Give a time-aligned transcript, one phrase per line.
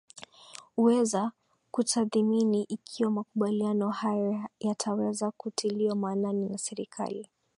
[0.77, 1.31] uweza
[1.71, 7.29] kutadhimini ikiwa makumbaliano hayo yataweza kutiliwa maanani na serikali